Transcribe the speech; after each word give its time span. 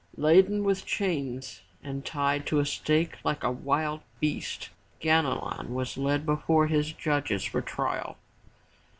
Laden 0.17 0.63
with 0.63 0.83
chains 0.83 1.61
and 1.83 2.03
tied 2.03 2.47
to 2.47 2.59
a 2.59 2.65
stake 2.65 3.17
like 3.23 3.43
a 3.43 3.51
wild 3.51 4.01
beast 4.19 4.71
Ganelon 4.99 5.75
was 5.75 5.95
led 5.95 6.25
before 6.25 6.65
his 6.65 6.91
judges 6.91 7.43
for 7.43 7.61
trial. 7.61 8.17